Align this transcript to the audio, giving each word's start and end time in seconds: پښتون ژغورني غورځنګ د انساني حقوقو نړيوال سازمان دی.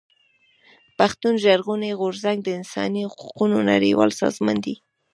پښتون 0.97 1.33
ژغورني 1.43 1.91
غورځنګ 1.99 2.39
د 2.43 2.49
انساني 2.59 3.03
حقوقو 3.11 3.43
نړيوال 3.71 4.11
سازمان 4.21 4.57
دی. 4.65 4.75